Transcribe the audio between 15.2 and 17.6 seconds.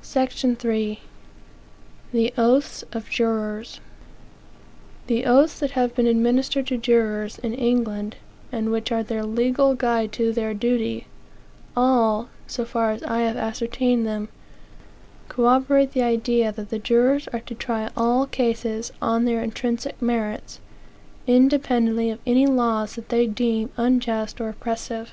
corroborate the idea that the jurors are to